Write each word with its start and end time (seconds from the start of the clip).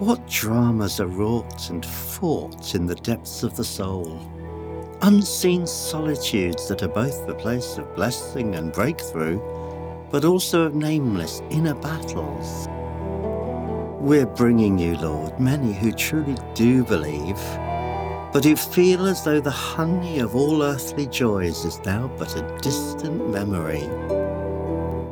What 0.00 0.26
dramas 0.28 0.98
are 0.98 1.06
wrought 1.06 1.68
and 1.68 1.84
fought 1.84 2.74
in 2.74 2.86
the 2.86 2.94
depths 2.94 3.42
of 3.42 3.54
the 3.54 3.64
soul? 3.64 4.18
Unseen 5.02 5.66
solitudes 5.66 6.68
that 6.68 6.82
are 6.82 6.88
both 6.88 7.26
the 7.26 7.34
place 7.34 7.76
of 7.76 7.94
blessing 7.94 8.54
and 8.54 8.72
breakthrough, 8.72 9.38
but 10.10 10.24
also 10.24 10.62
of 10.62 10.74
nameless 10.74 11.42
inner 11.50 11.74
battles. 11.74 12.66
We're 14.00 14.24
bringing 14.24 14.78
you, 14.78 14.96
Lord, 14.96 15.38
many 15.38 15.74
who 15.74 15.92
truly 15.92 16.38
do 16.54 16.82
believe, 16.82 17.36
but 18.32 18.42
who 18.42 18.56
feel 18.56 19.06
as 19.06 19.22
though 19.22 19.40
the 19.40 19.50
honey 19.50 20.20
of 20.20 20.34
all 20.34 20.62
earthly 20.62 21.08
joys 21.08 21.66
is 21.66 21.78
now 21.84 22.10
but 22.16 22.34
a 22.36 22.58
distant 22.62 23.28
memory. 23.28 23.86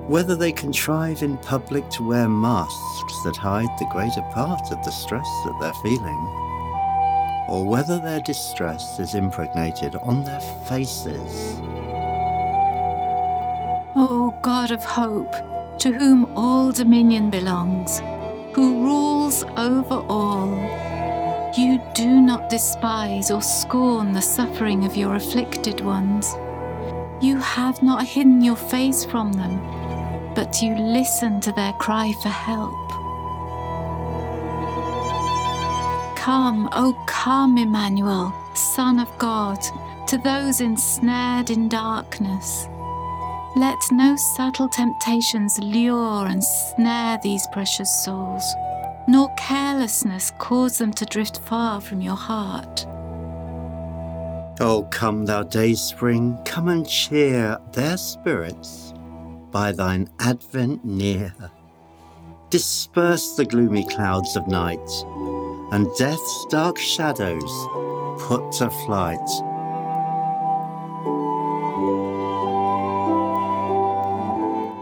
Whether 0.08 0.36
they 0.36 0.52
contrive 0.52 1.22
in 1.22 1.36
public 1.36 1.90
to 1.90 2.02
wear 2.02 2.30
masks 2.30 3.22
that 3.24 3.36
hide 3.36 3.68
the 3.78 3.84
greater 3.90 4.22
part 4.32 4.72
of 4.72 4.82
the 4.82 4.90
stress 4.90 5.28
that 5.44 5.58
they're 5.60 5.82
feeling, 5.82 6.18
or 7.46 7.66
whether 7.66 7.98
their 7.98 8.20
distress 8.20 8.98
is 8.98 9.14
impregnated 9.14 9.96
on 9.96 10.24
their 10.24 10.40
faces. 10.66 11.60
O 13.96 14.34
God 14.40 14.70
of 14.70 14.82
hope, 14.82 15.34
to 15.78 15.92
whom 15.92 16.24
all 16.34 16.72
dominion 16.72 17.28
belongs, 17.28 18.00
who 18.54 18.82
rules 18.82 19.44
over 19.58 20.02
all. 20.08 20.48
You 21.54 21.82
do 21.94 22.22
not 22.22 22.48
despise 22.48 23.30
or 23.30 23.42
scorn 23.42 24.14
the 24.14 24.22
suffering 24.22 24.86
of 24.86 24.96
your 24.96 25.16
afflicted 25.16 25.82
ones. 25.82 26.34
You 27.20 27.36
have 27.36 27.82
not 27.82 28.06
hidden 28.06 28.40
your 28.40 28.56
face 28.56 29.04
from 29.04 29.34
them, 29.34 29.77
but 30.38 30.62
you 30.62 30.72
listen 30.76 31.40
to 31.40 31.50
their 31.50 31.72
cry 31.72 32.12
for 32.22 32.28
help. 32.28 32.88
Come, 36.16 36.68
O 36.70 36.94
come, 37.08 37.58
Emmanuel, 37.58 38.32
Son 38.54 39.00
of 39.00 39.08
God, 39.18 39.58
to 40.06 40.16
those 40.16 40.60
ensnared 40.60 41.50
in 41.50 41.68
darkness. 41.68 42.68
Let 43.56 43.78
no 43.90 44.14
subtle 44.36 44.68
temptations 44.68 45.58
lure 45.58 46.26
and 46.26 46.44
snare 46.44 47.18
these 47.20 47.44
precious 47.52 47.90
souls, 48.04 48.44
nor 49.08 49.34
carelessness 49.34 50.30
cause 50.38 50.78
them 50.78 50.92
to 50.92 51.04
drift 51.04 51.40
far 51.40 51.80
from 51.80 52.00
your 52.00 52.14
heart. 52.14 52.86
Oh, 54.60 54.86
come, 54.90 55.26
thou 55.26 55.42
day 55.42 55.74
spring, 55.74 56.38
come 56.44 56.68
and 56.68 56.88
cheer 56.88 57.58
their 57.72 57.96
spirits 57.96 58.94
by 59.58 59.72
thine 59.72 60.08
advent 60.20 60.84
near. 60.84 61.34
Disperse 62.48 63.34
the 63.34 63.44
gloomy 63.44 63.84
clouds 63.88 64.36
of 64.36 64.46
night, 64.46 64.88
and 65.72 65.88
death's 65.98 66.46
dark 66.48 66.78
shadows 66.78 67.52
put 68.20 68.52
to 68.52 68.70
flight. 68.86 69.28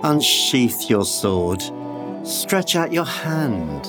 Unsheath 0.04 0.90
your 0.90 1.06
sword, 1.06 1.62
stretch 2.22 2.76
out 2.76 2.92
your 2.92 3.06
hand, 3.06 3.86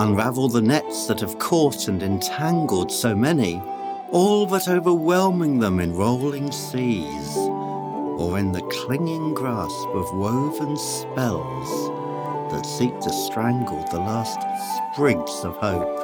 unravel 0.00 0.48
the 0.48 0.60
nets 0.60 1.06
that 1.06 1.20
have 1.20 1.38
caught 1.38 1.86
and 1.86 2.02
entangled 2.02 2.90
so 2.90 3.14
many, 3.14 3.62
all 4.10 4.44
but 4.44 4.66
overwhelming 4.66 5.60
them 5.60 5.78
in 5.78 5.94
rolling 5.94 6.50
seas, 6.50 7.36
or 8.20 8.38
in 8.38 8.52
the 8.52 8.60
clinging 8.62 9.32
grasp 9.32 9.88
of 9.94 10.14
woven 10.14 10.76
spells 10.76 11.70
that 12.52 12.66
seek 12.66 13.00
to 13.00 13.10
strangle 13.10 13.82
the 13.90 13.98
last 13.98 14.38
sprigs 14.92 15.42
of 15.42 15.56
hope. 15.56 15.96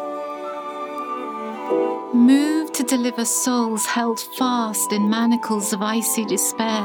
Move 2.15 2.73
to 2.73 2.83
deliver 2.85 3.27
souls 3.27 3.85
held 3.85 4.19
fast 4.39 4.93
in 4.93 5.11
manacles 5.11 5.75
of 5.75 5.83
icy 5.83 6.25
despair 6.25 6.83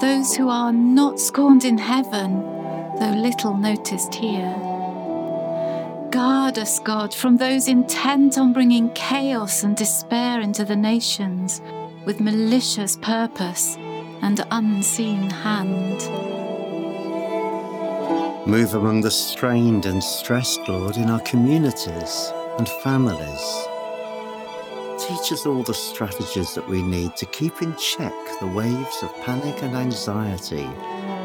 those 0.00 0.34
who 0.34 0.48
are 0.48 0.72
not 0.72 1.20
scorned 1.20 1.64
in 1.64 1.76
heaven, 1.76 2.40
though 2.98 3.14
little 3.16 3.54
noticed 3.54 4.14
here. 4.14 4.56
Guard 6.10 6.58
us, 6.58 6.78
God, 6.80 7.14
from 7.14 7.36
those 7.36 7.68
intent 7.68 8.38
on 8.38 8.54
bringing 8.54 8.90
chaos 8.94 9.62
and 9.62 9.76
despair 9.76 10.40
into 10.40 10.64
the 10.64 10.76
nations 10.76 11.60
with 12.06 12.18
malicious 12.20 12.96
purpose 12.96 13.76
and 14.22 14.44
unseen 14.50 15.30
hand. 15.30 16.00
Move 18.46 18.74
among 18.74 19.00
the 19.00 19.10
strained 19.10 19.86
and 19.86 20.02
stressed, 20.02 20.68
Lord, 20.68 20.96
in 20.96 21.10
our 21.10 21.20
communities 21.20 22.32
and 22.58 22.68
families 22.82 23.68
teach 25.10 25.32
us 25.32 25.44
all 25.44 25.62
the 25.62 25.74
strategies 25.74 26.54
that 26.54 26.68
we 26.68 26.82
need 26.82 27.16
to 27.16 27.26
keep 27.26 27.62
in 27.62 27.74
check 27.76 28.12
the 28.38 28.46
waves 28.46 29.02
of 29.02 29.12
panic 29.22 29.60
and 29.62 29.74
anxiety 29.74 30.68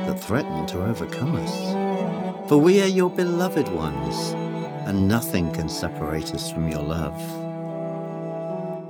that 0.06 0.20
threaten 0.20 0.66
to 0.66 0.84
overcome 0.84 1.36
us. 1.36 2.50
For 2.50 2.58
we 2.58 2.82
are 2.82 2.88
your 2.88 3.12
beloved 3.12 3.68
ones, 3.68 4.32
and 4.88 5.08
nothing 5.08 5.52
can 5.52 5.70
separate 5.70 6.34
us 6.34 6.52
from 6.52 6.68
your 6.68 6.82
love. 6.82 7.16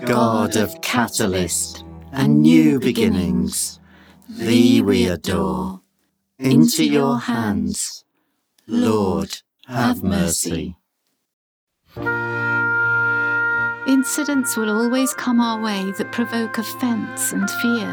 God 0.05 0.55
of 0.55 0.79
catalyst 0.81 1.83
and 2.11 2.41
new 2.41 2.79
beginnings, 2.79 3.79
thee 4.29 4.81
we 4.81 5.07
adore. 5.07 5.81
Into 6.37 6.83
your 6.83 7.19
hands, 7.19 8.03
Lord, 8.67 9.41
have 9.67 10.03
mercy. 10.03 10.75
Incidents 13.87 14.57
will 14.57 14.69
always 14.69 15.13
come 15.13 15.39
our 15.39 15.61
way 15.61 15.91
that 15.97 16.11
provoke 16.11 16.57
offence 16.57 17.31
and 17.31 17.49
fear, 17.49 17.87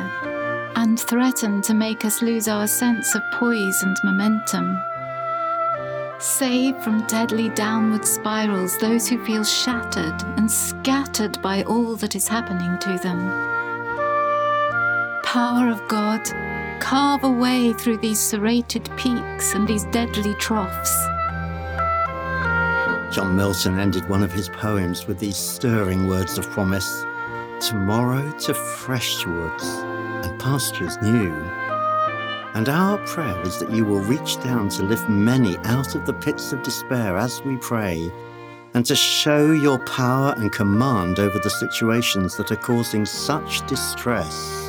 and 0.75 0.99
threaten 0.99 1.63
to 1.63 1.75
make 1.75 2.05
us 2.05 2.23
lose 2.23 2.49
our 2.49 2.67
sense 2.67 3.15
of 3.15 3.23
poise 3.35 3.83
and 3.83 3.97
momentum. 4.03 4.77
Save 6.19 6.77
from 6.83 7.07
deadly 7.07 7.51
downward 7.51 8.07
spirals 8.07 8.79
those 8.79 9.07
who 9.09 9.25
feel 9.25 9.45
shattered 9.45 10.23
and 10.37 10.51
scattered 10.51 11.41
by 11.43 11.63
all 11.65 11.95
that 11.97 12.17
is 12.17 12.27
happening 12.27 12.79
to 12.79 12.99
them. 13.03 13.62
Power 15.33 15.71
of 15.71 15.89
God, 15.89 16.21
carve 16.79 17.25
a 17.25 17.31
way 17.31 17.73
through 17.73 17.97
these 17.97 18.21
serrated 18.21 18.85
peaks 18.99 19.55
and 19.55 19.67
these 19.67 19.85
deadly 19.85 20.35
troughs 20.35 20.95
John 23.11 23.35
Milton 23.35 23.79
ended 23.79 24.07
one 24.11 24.23
of 24.23 24.31
his 24.31 24.51
poems 24.51 25.07
with 25.07 25.19
these 25.19 25.39
stirring 25.39 26.07
words 26.07 26.37
of 26.37 26.51
promise 26.51 27.07
Tomorrow 27.67 28.31
to 28.41 28.53
fresh 28.53 29.27
woods 29.27 29.65
and 29.65 30.39
pastures 30.39 30.99
new. 31.01 31.33
And 32.53 32.69
our 32.69 32.99
prayer 33.07 33.41
is 33.41 33.59
that 33.61 33.71
you 33.71 33.87
will 33.87 34.01
reach 34.01 34.39
down 34.43 34.69
to 34.69 34.83
lift 34.83 35.09
many 35.09 35.57
out 35.65 35.95
of 35.95 36.05
the 36.05 36.13
pits 36.13 36.53
of 36.53 36.63
despair 36.63 37.17
as 37.17 37.41
we 37.43 37.57
pray, 37.57 38.13
and 38.75 38.85
to 38.85 38.95
show 38.95 39.51
your 39.53 39.79
power 39.87 40.35
and 40.37 40.53
command 40.53 41.19
over 41.19 41.39
the 41.39 41.49
situations 41.49 42.37
that 42.37 42.53
are 42.53 42.57
causing 42.57 43.07
such 43.07 43.67
distress. 43.67 44.62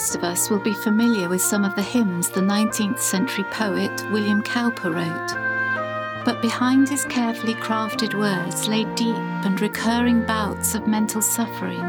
Most 0.00 0.14
of 0.14 0.24
us 0.24 0.48
will 0.48 0.60
be 0.60 0.72
familiar 0.72 1.28
with 1.28 1.42
some 1.42 1.62
of 1.62 1.74
the 1.76 1.82
hymns 1.82 2.30
the 2.30 2.40
19th 2.40 3.00
century 3.00 3.44
poet 3.50 4.10
William 4.10 4.42
Cowper 4.42 4.90
wrote. 4.90 6.24
But 6.24 6.40
behind 6.40 6.88
his 6.88 7.04
carefully 7.04 7.52
crafted 7.52 8.18
words 8.18 8.66
lay 8.66 8.84
deep 8.94 9.14
and 9.44 9.60
recurring 9.60 10.24
bouts 10.24 10.74
of 10.74 10.86
mental 10.86 11.20
suffering 11.20 11.82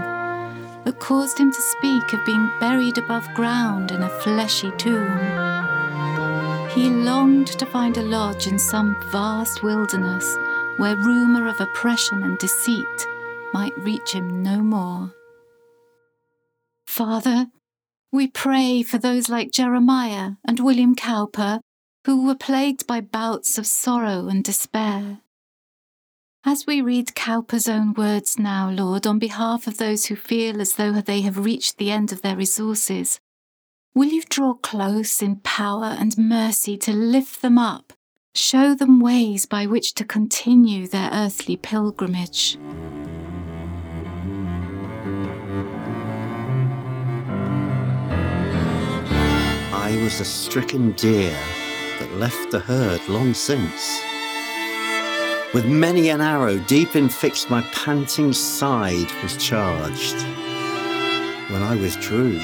that 0.83 0.99
caused 0.99 1.39
him 1.39 1.53
to 1.53 1.61
speak 1.61 2.11
of 2.11 2.25
being 2.25 2.51
buried 2.59 2.97
above 2.97 3.33
ground 3.33 3.91
in 3.91 4.03
a 4.03 4.09
fleshy 4.09 4.71
tomb. 4.71 5.17
He 6.71 6.89
longed 6.89 7.47
to 7.47 7.65
find 7.65 7.95
a 7.95 8.03
lodge 8.03 8.45
in 8.45 8.59
some 8.59 8.97
vast 9.09 9.63
wilderness 9.63 10.37
where 10.75 10.97
rumour 10.97 11.47
of 11.47 11.61
oppression 11.61 12.23
and 12.23 12.37
deceit 12.39 13.07
might 13.53 13.77
reach 13.77 14.11
him 14.11 14.43
no 14.43 14.59
more. 14.61 15.15
Father, 16.85 17.47
we 18.11 18.27
pray 18.27 18.83
for 18.83 18.97
those 18.97 19.29
like 19.29 19.51
Jeremiah 19.51 20.33
and 20.45 20.59
William 20.59 20.95
Cowper, 20.95 21.61
who 22.05 22.25
were 22.25 22.35
plagued 22.35 22.85
by 22.85 22.99
bouts 22.99 23.57
of 23.57 23.65
sorrow 23.65 24.27
and 24.27 24.43
despair. 24.43 25.19
As 26.43 26.65
we 26.65 26.81
read 26.81 27.15
Cowper's 27.15 27.69
own 27.69 27.93
words 27.93 28.37
now, 28.37 28.69
Lord, 28.69 29.07
on 29.07 29.19
behalf 29.19 29.67
of 29.67 29.77
those 29.77 30.07
who 30.07 30.15
feel 30.15 30.59
as 30.59 30.73
though 30.73 30.93
they 30.93 31.21
have 31.21 31.37
reached 31.37 31.77
the 31.77 31.91
end 31.91 32.11
of 32.11 32.21
their 32.21 32.35
resources, 32.35 33.19
will 33.93 34.09
you 34.09 34.23
draw 34.23 34.55
close 34.55 35.21
in 35.21 35.37
power 35.37 35.95
and 35.97 36.17
mercy 36.17 36.77
to 36.77 36.91
lift 36.91 37.41
them 37.41 37.57
up, 37.57 37.93
show 38.33 38.73
them 38.73 38.99
ways 38.99 39.45
by 39.45 39.67
which 39.67 39.93
to 39.93 40.03
continue 40.03 40.87
their 40.87 41.11
earthly 41.13 41.55
pilgrimage? 41.55 42.57
Was 49.97 50.19
a 50.19 50.25
stricken 50.25 50.91
deer 50.91 51.35
that 51.99 52.13
left 52.13 52.51
the 52.51 52.59
herd 52.59 53.01
long 53.07 53.33
since. 53.33 54.01
With 55.53 55.65
many 55.65 56.09
an 56.09 56.21
arrow 56.21 56.59
deep 56.59 56.95
in 56.95 57.09
fixed, 57.09 57.49
my 57.49 57.61
panting 57.73 58.31
side 58.31 59.11
was 59.23 59.37
charged. 59.37 60.15
When 61.51 61.63
I 61.63 61.75
withdrew 61.75 62.39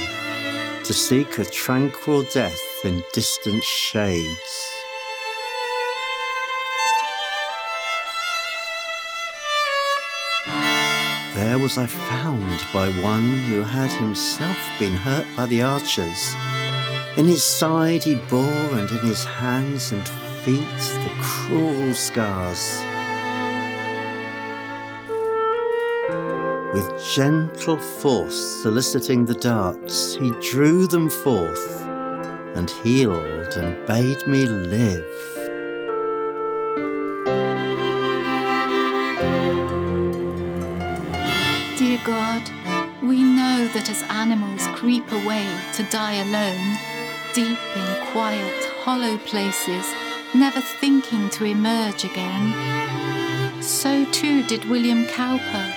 to 0.83 0.94
seek 0.94 1.38
a 1.38 1.45
tranquil 1.45 2.23
death 2.33 2.61
in 2.83 3.03
distant 3.13 3.63
shades. 3.63 4.73
There 11.35 11.59
was 11.59 11.77
I 11.77 11.85
found 11.85 12.65
by 12.73 12.89
one 13.03 13.38
who 13.49 13.61
had 13.61 13.91
himself 13.91 14.57
been 14.79 14.94
hurt 14.94 15.27
by 15.35 15.45
the 15.45 15.61
archers. 15.61 16.35
In 17.17 17.25
his 17.25 17.43
side 17.43 18.03
he 18.03 18.13
bore, 18.13 18.43
and 18.43 18.87
in 18.91 18.99
his 18.99 19.23
hands 19.25 19.91
and 19.91 20.07
feet 20.45 20.77
the 21.03 21.09
cruel 21.19 21.95
scars. 21.95 22.79
With 26.75 27.03
gentle 27.15 27.79
force 27.79 28.61
soliciting 28.61 29.25
the 29.25 29.33
darts, 29.33 30.13
he 30.13 30.29
drew 30.41 30.85
them 30.85 31.09
forth 31.09 31.81
and 32.53 32.69
healed 32.83 33.57
and 33.57 33.83
bade 33.87 34.27
me 34.27 34.45
live. 34.45 35.03
Dear 41.79 41.99
God, 42.05 42.43
we 43.01 43.23
know 43.23 43.67
that 43.73 43.89
as 43.89 44.03
animals 44.03 44.67
creep 44.75 45.11
away 45.11 45.47
to 45.73 45.83
die 45.89 46.15
alone, 46.15 46.77
deep 47.37 47.77
in 47.77 48.05
quiet, 48.07 48.65
hollow 48.83 49.15
places, 49.19 49.85
never 50.33 50.59
thinking 50.59 51.29
to 51.29 51.45
emerge 51.45 52.03
again, 52.03 53.61
so 53.61 54.03
too 54.05 54.41
did 54.47 54.65
William 54.65 55.05
Cowper 55.05 55.71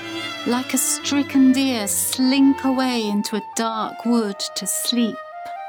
like 0.47 0.73
a 0.73 0.79
stricken 0.79 1.53
deer, 1.53 1.87
slink 1.87 2.65
away 2.65 3.07
into 3.07 3.37
a 3.37 3.43
dark 3.57 4.07
wood 4.07 4.39
to 4.55 4.67
sleep 4.67 5.19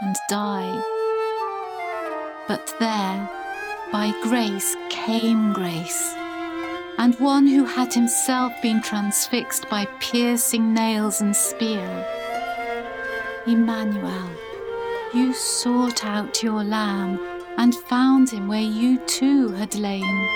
and 0.01 0.15
die. 0.29 0.81
But 2.47 2.73
there, 2.79 3.29
by 3.91 4.13
grace, 4.23 4.77
came 4.89 5.51
grace, 5.51 6.13
and 6.99 7.19
one 7.19 7.47
who 7.47 7.65
had 7.65 7.93
himself 7.93 8.53
been 8.61 8.81
transfixed 8.81 9.69
by 9.69 9.87
piercing 9.99 10.73
nails 10.73 11.19
and 11.19 11.35
spear. 11.35 12.07
Emmanuel, 13.45 14.29
you 15.13 15.33
sought 15.33 16.05
out 16.05 16.43
your 16.43 16.63
lamb 16.63 17.19
and 17.57 17.75
found 17.75 18.29
him 18.29 18.47
where 18.47 18.61
you 18.61 18.97
too 19.05 19.49
had 19.49 19.75
lain. 19.75 20.27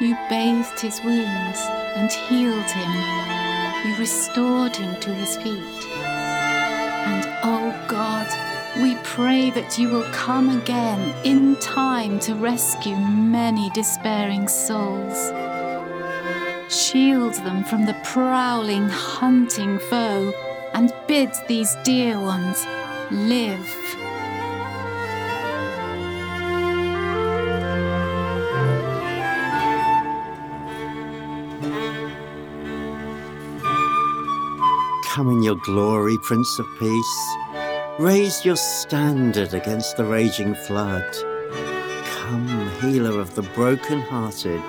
You 0.00 0.16
bathed 0.28 0.80
his 0.80 1.00
wounds 1.02 1.60
and 1.96 2.10
healed 2.10 2.70
him 2.70 3.36
you 3.86 3.94
restored 3.96 4.74
him 4.74 5.00
to 5.00 5.14
his 5.14 5.36
feet. 5.36 5.86
And 5.94 7.24
oh 7.44 7.86
God, 7.86 8.26
we 8.82 8.96
pray 9.04 9.50
that 9.50 9.78
you 9.78 9.88
will 9.88 10.08
come 10.12 10.60
again 10.60 11.14
in 11.24 11.56
time 11.56 12.18
to 12.20 12.34
rescue 12.34 12.96
many 12.96 13.70
despairing 13.70 14.48
souls. 14.48 15.30
Shield 16.68 17.34
them 17.34 17.62
from 17.64 17.86
the 17.86 17.96
prowling, 18.02 18.88
hunting 18.88 19.78
foe 19.78 20.34
and 20.74 20.92
bid 21.06 21.30
these 21.46 21.76
dear 21.84 22.18
ones 22.20 22.66
live. 23.10 23.74
Come 35.04 35.30
in 35.30 35.42
your 35.42 35.56
glory, 35.64 36.18
Prince 36.24 36.58
of 36.58 36.66
Peace. 36.78 37.36
Raise 37.98 38.44
your 38.44 38.56
standard 38.56 39.54
against 39.54 39.96
the 39.96 40.04
raging 40.04 40.54
flood. 40.54 41.04
Come, 42.04 42.70
healer 42.80 43.18
of 43.18 43.34
the 43.34 43.42
broken-hearted. 43.42 44.62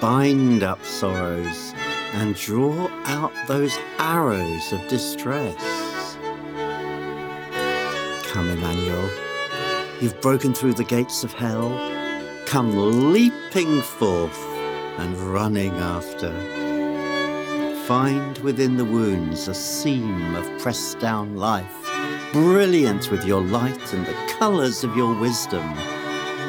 Bind 0.00 0.62
up 0.62 0.84
sorrows 0.84 1.72
and 2.14 2.34
draw 2.34 2.90
out 3.06 3.32
those 3.48 3.78
arrows 3.98 4.72
of 4.72 4.86
distress. 4.88 5.83
Come, 8.34 8.50
Emmanuel. 8.50 9.08
You've 10.00 10.20
broken 10.20 10.52
through 10.52 10.74
the 10.74 10.84
gates 10.84 11.24
of 11.24 11.32
hell. 11.32 11.70
Come 12.44 13.12
leaping 13.12 13.80
forth 13.80 14.38
and 14.98 15.16
running 15.18 15.72
after 15.78 16.30
find 17.86 18.38
within 18.38 18.78
the 18.78 18.84
wounds 18.84 19.46
a 19.46 19.52
seam 19.52 20.34
of 20.34 20.58
pressed 20.58 20.98
down 21.00 21.36
life, 21.36 21.90
brilliant 22.32 23.10
with 23.10 23.26
your 23.26 23.42
light 23.42 23.92
and 23.92 24.06
the 24.06 24.34
colours 24.38 24.84
of 24.84 24.96
your 24.96 25.14
wisdom, 25.20 25.62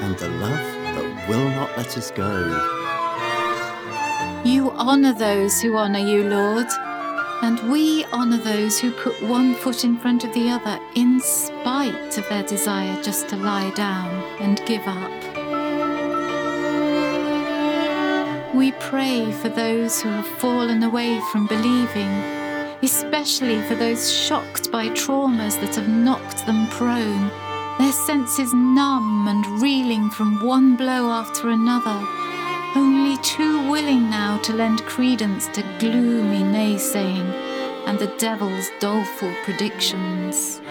and 0.02 0.18
the 0.18 0.30
love 0.30 0.66
that 0.96 1.30
will 1.30 1.50
not 1.50 1.76
let 1.76 1.98
us 1.98 2.10
go. 2.12 2.40
You 4.46 4.72
honour 4.72 5.12
those 5.12 5.62
who 5.62 5.76
honour 5.76 6.00
you, 6.00 6.24
Lord, 6.24 6.68
and 7.42 7.60
we 7.72 8.06
honour 8.06 8.38
those 8.38 8.80
who 8.80 8.92
put 8.92 9.22
one 9.24 9.56
foot 9.56 9.84
in 9.84 9.98
front 9.98 10.24
of 10.24 10.34
the 10.34 10.50
other 10.50 10.80
in 10.96 11.20
spite 11.20 12.18
of 12.18 12.28
their 12.30 12.44
desire 12.44 13.02
just 13.02 13.28
to 13.30 13.36
lie 13.38 13.70
down 13.72 14.10
and 14.40 14.66
give 14.66 14.82
up. 14.88 15.12
We 18.56 18.72
pray 18.74 19.32
for 19.34 19.50
those 19.50 20.02
who 20.02 20.10
have 20.10 20.28
fallen 20.40 20.84
away 20.84 21.20
from 21.32 21.46
believing, 21.48 22.10
especially 22.82 23.62
for 23.64 23.76
those 23.76 24.12
shocked 24.12 24.72
by 24.72 24.88
traumas 24.90 25.60
that 25.60 25.76
have 25.76 25.90
knocked 25.90 26.46
them 26.46 26.68
prone, 26.70 27.30
their 27.78 27.92
senses 27.92 28.54
numb 28.54 29.28
and 29.28 29.62
reeling 29.62 30.10
from 30.10 30.42
one 30.42 30.78
blow 30.78 31.12
after 31.12 31.50
another, 31.50 32.25
only 32.75 33.18
too 33.18 33.69
willing 33.69 34.10
now 34.10 34.38
to 34.39 34.54
lend 34.54 34.83
credence 34.83 35.48
to 35.48 35.62
gloomy 35.80 36.44
naysaying 36.44 37.31
and 37.88 37.98
the 38.00 38.13
devil's 38.18 38.69
doleful 38.80 39.33
predictions. 39.44 40.62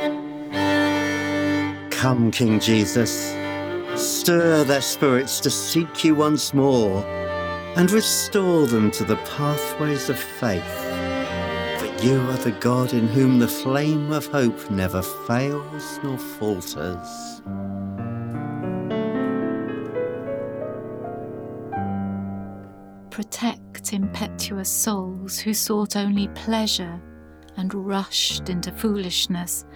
Come, 1.91 2.31
King 2.31 2.61
Jesus, 2.61 3.31
stir 3.95 4.65
their 4.65 4.83
spirits 4.83 5.41
to 5.41 5.51
seek 5.51 6.05
you 6.05 6.15
once 6.15 6.53
more 6.53 7.05
and 7.77 7.91
restore 7.91 8.67
them 8.67 8.91
to 8.93 9.05
the 9.05 9.17
pathways 9.17 10.09
of 10.09 10.19
faith. 10.19 10.63
For 11.79 12.05
you 12.05 12.21
are 12.21 12.39
the 12.39 12.57
God 12.61 12.93
in 12.93 13.09
whom 13.09 13.39
the 13.39 13.49
flame 13.49 14.13
of 14.13 14.27
hope 14.27 14.71
never 14.71 15.03
fails 15.03 15.99
nor 16.03 16.19
falters. 16.19 17.43
Protect 23.15 23.93
impetuous 23.93 24.69
souls 24.69 25.39
who 25.39 25.55
sought 25.55 25.95
only 25.95 26.27
pleasure 26.35 27.01
and 27.57 27.73
rushed 27.73 28.49
into 28.49 28.73
foolishness, 28.73 29.67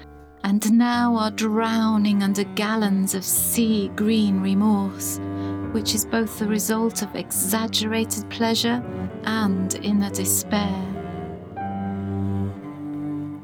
and 0.43 0.73
now 0.73 1.15
are 1.15 1.31
drowning 1.31 2.25
under 2.25 2.43
gallons 2.43 3.15
of 3.15 3.23
sea 3.23 3.93
green 3.95 4.41
remorse 4.41 5.21
which 5.71 5.95
is 5.95 6.05
both 6.05 6.41
the 6.41 6.49
result 6.49 7.03
of 7.03 7.15
exaggerated 7.15 8.29
pleasure 8.29 8.83
and 9.23 9.77
inner 9.85 10.11
despair. 10.11 10.85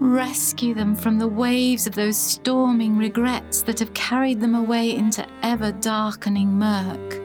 Rescue 0.01 0.75
them 0.75 0.97
from 0.97 1.21
the 1.21 1.29
waves 1.29 1.87
of 1.87 1.95
those 1.95 2.17
storming 2.17 2.97
regrets 2.97 3.63
that 3.63 3.79
have 3.79 3.95
carried 3.95 4.41
them 4.41 4.57
away 4.57 4.93
into 4.93 5.25
ever 5.45 5.71
darkening 5.71 6.49
murk. 6.49 7.24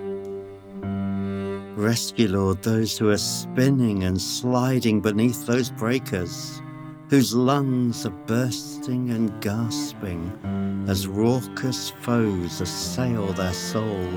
Rescue, 1.79 2.27
Lord, 2.27 2.61
those 2.61 2.97
who 2.97 3.09
are 3.09 3.17
spinning 3.17 4.03
and 4.03 4.21
sliding 4.21 4.99
beneath 4.99 5.45
those 5.45 5.71
breakers, 5.71 6.61
whose 7.09 7.33
lungs 7.33 8.05
are 8.05 8.09
bursting 8.27 9.11
and 9.11 9.41
gasping 9.41 10.85
as 10.89 11.07
raucous 11.07 11.89
foes 12.01 12.59
assail 12.59 13.27
their 13.27 13.53
soul 13.53 14.11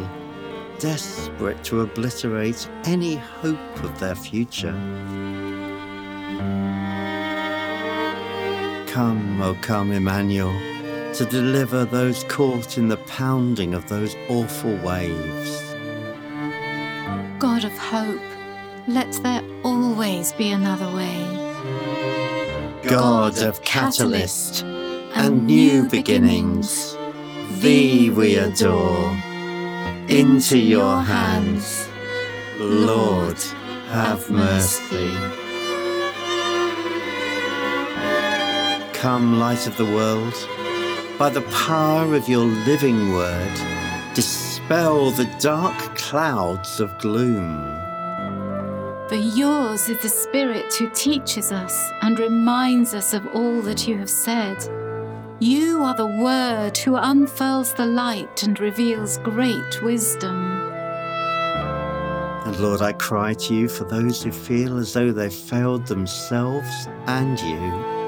desperate 0.80 1.62
to 1.62 1.82
obliterate 1.82 2.68
any 2.82 3.14
hope 3.14 3.84
of 3.84 3.96
their 4.00 4.16
future. 4.16 4.72
Come, 8.88 9.40
O 9.40 9.56
come, 9.62 9.92
Emmanuel, 9.92 10.52
to 11.14 11.24
deliver 11.26 11.84
those 11.84 12.24
caught 12.24 12.76
in 12.76 12.88
the 12.88 12.96
pounding 13.06 13.72
of 13.72 13.88
those 13.88 14.16
awful 14.28 14.74
waves. 14.78 15.71
God 17.42 17.64
of 17.64 17.76
hope, 17.76 18.20
let 18.86 19.10
there 19.24 19.42
always 19.64 20.32
be 20.34 20.52
another 20.52 20.86
way. 20.94 21.24
God 22.84 23.36
of 23.38 23.60
catalyst 23.62 24.62
and 24.62 25.44
new 25.44 25.88
beginnings, 25.88 26.96
Thee 27.58 28.10
we 28.10 28.36
adore. 28.36 29.10
Into 30.08 30.56
your 30.56 31.02
hands, 31.02 31.88
Lord, 32.60 33.42
have 33.88 34.30
mercy. 34.30 35.10
Come, 38.92 39.40
light 39.40 39.66
of 39.66 39.76
the 39.76 39.86
world, 39.96 40.48
by 41.18 41.28
the 41.28 41.42
power 41.50 42.14
of 42.14 42.28
your 42.28 42.44
living 42.44 43.12
word, 43.12 43.58
dispel 44.62 45.10
the 45.10 45.24
dark 45.40 45.76
clouds 45.96 46.78
of 46.78 46.96
gloom. 46.98 47.58
For 49.08 49.16
yours 49.16 49.88
is 49.88 50.00
the 50.00 50.08
Spirit 50.08 50.72
who 50.74 50.88
teaches 50.90 51.50
us 51.50 51.90
and 52.00 52.18
reminds 52.18 52.94
us 52.94 53.12
of 53.12 53.26
all 53.34 53.60
that 53.62 53.88
you 53.88 53.98
have 53.98 54.08
said. 54.08 54.56
You 55.40 55.82
are 55.82 55.96
the 55.96 56.06
Word 56.06 56.78
who 56.78 56.94
unfurls 56.94 57.74
the 57.74 57.86
light 57.86 58.44
and 58.44 58.58
reveals 58.60 59.18
great 59.18 59.82
wisdom. 59.82 60.40
And 62.46 62.58
Lord, 62.60 62.82
I 62.82 62.92
cry 62.92 63.34
to 63.34 63.54
you 63.54 63.68
for 63.68 63.84
those 63.84 64.22
who 64.22 64.30
feel 64.30 64.78
as 64.78 64.92
though 64.92 65.10
they've 65.10 65.32
failed 65.32 65.86
themselves 65.86 66.88
and 67.06 67.38
you. 67.40 68.01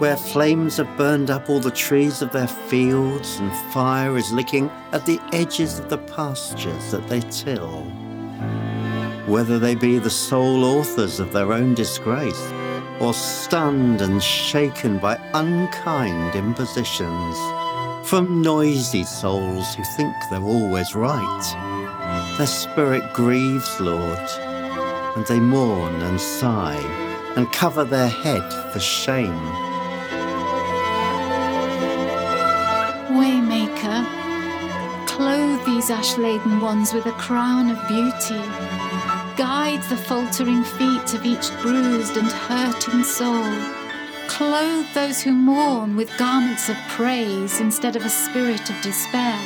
Where 0.00 0.16
flames 0.16 0.78
have 0.78 0.96
burned 0.96 1.30
up 1.30 1.50
all 1.50 1.60
the 1.60 1.70
trees 1.70 2.22
of 2.22 2.32
their 2.32 2.48
fields 2.48 3.38
and 3.38 3.54
fire 3.70 4.16
is 4.16 4.32
licking 4.32 4.70
at 4.92 5.04
the 5.04 5.20
edges 5.30 5.78
of 5.78 5.90
the 5.90 5.98
pastures 5.98 6.90
that 6.90 7.06
they 7.06 7.20
till. 7.20 7.82
Whether 9.26 9.58
they 9.58 9.74
be 9.74 9.98
the 9.98 10.08
sole 10.08 10.64
authors 10.64 11.20
of 11.20 11.34
their 11.34 11.52
own 11.52 11.74
disgrace 11.74 12.50
or 12.98 13.12
stunned 13.12 14.00
and 14.00 14.22
shaken 14.22 14.96
by 14.96 15.18
unkind 15.34 16.34
impositions 16.34 17.36
from 18.08 18.40
noisy 18.40 19.04
souls 19.04 19.74
who 19.74 19.84
think 19.84 20.14
they're 20.30 20.40
always 20.40 20.94
right. 20.94 22.34
Their 22.38 22.46
spirit 22.46 23.12
grieves, 23.12 23.78
Lord, 23.78 24.30
and 25.14 25.26
they 25.26 25.40
mourn 25.40 26.00
and 26.00 26.18
sigh 26.18 26.80
and 27.36 27.52
cover 27.52 27.84
their 27.84 28.08
head 28.08 28.50
for 28.72 28.80
shame. 28.80 29.69
These 35.80 35.90
ash 35.90 36.18
laden 36.18 36.60
ones 36.60 36.92
with 36.92 37.06
a 37.06 37.12
crown 37.12 37.70
of 37.70 37.88
beauty 37.88 38.42
guide 39.34 39.82
the 39.84 39.96
faltering 39.96 40.62
feet 40.62 41.14
of 41.14 41.24
each 41.24 41.50
bruised 41.62 42.18
and 42.18 42.30
hurting 42.30 43.02
soul. 43.02 43.50
Clothe 44.28 44.84
those 44.92 45.22
who 45.22 45.32
mourn 45.32 45.96
with 45.96 46.14
garments 46.18 46.68
of 46.68 46.76
praise 46.88 47.60
instead 47.60 47.96
of 47.96 48.04
a 48.04 48.10
spirit 48.10 48.68
of 48.68 48.82
despair, 48.82 49.40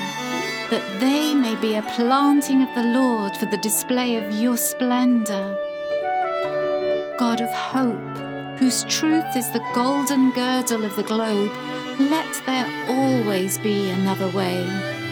that 0.70 0.98
they 0.98 1.36
may 1.36 1.54
be 1.54 1.76
a 1.76 1.82
planting 1.94 2.62
of 2.62 2.74
the 2.74 2.82
Lord 2.82 3.36
for 3.36 3.46
the 3.46 3.58
display 3.58 4.16
of 4.16 4.34
your 4.34 4.56
splendor. 4.56 5.56
God 7.16 7.40
of 7.42 7.50
hope, 7.50 8.58
whose 8.58 8.82
truth 8.84 9.36
is 9.36 9.52
the 9.52 9.64
golden 9.72 10.32
girdle 10.32 10.84
of 10.84 10.96
the 10.96 11.04
globe, 11.04 11.52
let 12.00 12.42
there 12.44 12.68
always 12.88 13.56
be 13.58 13.90
another 13.90 14.28
way 14.30 15.03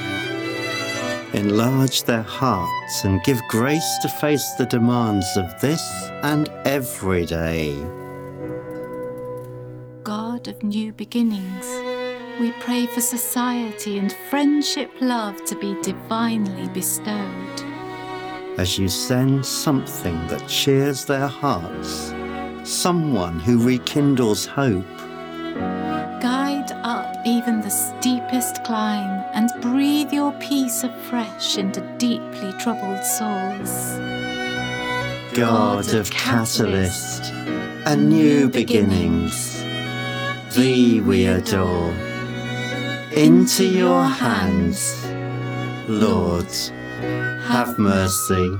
enlarge 1.35 2.05
their 2.05 2.23
hearts 2.23 3.05
and 3.05 3.23
give 3.25 3.41
grace 3.49 3.99
to 4.03 4.09
face 4.09 4.53
the 4.59 4.67
demands 4.67 5.27
of 5.37 5.61
this 5.61 5.83
and 6.23 6.49
every 6.65 7.25
day. 7.25 7.75
God 10.03 10.49
of 10.49 10.63
new 10.63 10.93
beginnings, 10.93 11.67
we 12.41 12.53
pray 12.61 12.87
for 12.87 13.01
society 13.01 13.99
and 13.99 14.13
friendship 14.31 14.91
love 15.01 15.43
to 15.45 15.57
be 15.57 15.81
divinely 15.83 16.69
bestowed. 16.69 17.63
As 18.59 18.79
you 18.79 18.89
send 18.89 19.47
something 19.47 20.27
that 20.27 20.47
cheers 20.49 21.05
their 21.05 21.29
hearts, 21.29 22.13
someone 22.65 23.41
who 23.41 23.65
rekindles 23.65 24.45
hope, 24.45 24.85
Guide 26.23 26.71
up 26.85 27.17
even 27.27 27.61
the 27.61 27.71
steepest 27.71 28.63
climb 28.63 29.12
your 30.23 30.33
peace 30.35 30.85
afresh 30.85 31.59
into 31.59 31.81
deeply 31.99 32.53
troubled 32.61 33.05
souls. 33.05 33.99
God 35.35 35.93
of 35.95 36.09
catalyst 36.13 37.33
and 37.87 38.09
new 38.09 38.49
beginnings, 38.49 39.61
Thee 40.55 41.01
we 41.01 41.27
adore. 41.27 41.93
Into 43.17 43.65
your 43.65 44.05
hands, 44.05 45.05
Lord, 45.89 46.53
have 47.49 47.77
mercy. 47.81 48.57